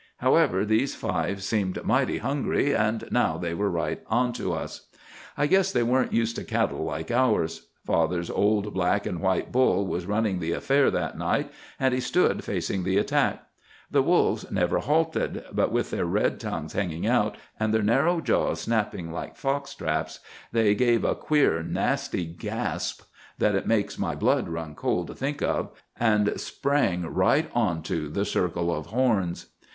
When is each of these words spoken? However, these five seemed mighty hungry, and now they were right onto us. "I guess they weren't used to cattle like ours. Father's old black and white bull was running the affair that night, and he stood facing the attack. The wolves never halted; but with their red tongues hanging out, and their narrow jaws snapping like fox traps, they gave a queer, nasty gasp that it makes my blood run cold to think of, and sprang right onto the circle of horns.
However, 0.17 0.65
these 0.65 0.95
five 0.95 1.43
seemed 1.43 1.83
mighty 1.85 2.17
hungry, 2.17 2.75
and 2.75 3.03
now 3.11 3.37
they 3.37 3.53
were 3.53 3.69
right 3.69 4.01
onto 4.07 4.51
us. 4.51 4.87
"I 5.37 5.45
guess 5.45 5.71
they 5.71 5.83
weren't 5.83 6.11
used 6.11 6.35
to 6.37 6.43
cattle 6.43 6.83
like 6.83 7.11
ours. 7.11 7.67
Father's 7.85 8.31
old 8.31 8.73
black 8.73 9.05
and 9.05 9.21
white 9.21 9.51
bull 9.51 9.85
was 9.85 10.07
running 10.07 10.39
the 10.39 10.53
affair 10.53 10.89
that 10.89 11.19
night, 11.19 11.51
and 11.79 11.93
he 11.93 11.99
stood 11.99 12.43
facing 12.43 12.81
the 12.83 12.97
attack. 12.97 13.43
The 13.91 14.01
wolves 14.01 14.49
never 14.49 14.79
halted; 14.79 15.43
but 15.51 15.71
with 15.71 15.91
their 15.91 16.05
red 16.07 16.39
tongues 16.39 16.73
hanging 16.73 17.05
out, 17.05 17.37
and 17.59 17.71
their 17.71 17.83
narrow 17.83 18.21
jaws 18.21 18.61
snapping 18.61 19.11
like 19.11 19.35
fox 19.37 19.75
traps, 19.75 20.19
they 20.51 20.73
gave 20.73 21.03
a 21.03 21.13
queer, 21.13 21.61
nasty 21.61 22.25
gasp 22.25 23.03
that 23.37 23.53
it 23.53 23.67
makes 23.67 23.99
my 23.99 24.15
blood 24.15 24.49
run 24.49 24.73
cold 24.73 25.05
to 25.09 25.13
think 25.13 25.43
of, 25.43 25.69
and 25.99 26.41
sprang 26.41 27.03
right 27.03 27.51
onto 27.53 28.09
the 28.09 28.25
circle 28.25 28.75
of 28.75 28.87
horns. 28.87 29.45